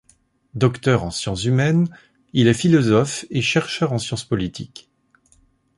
Docteur 0.55 1.03
en 1.03 1.11
sciences 1.11 1.43
humaines, 1.43 1.87
il 2.33 2.47
est 2.47 2.55
philosophe 2.55 3.25
et 3.29 3.43
chercheur 3.43 3.93
en 3.93 3.99
sciences 3.99 4.25
politiques. 4.25 4.89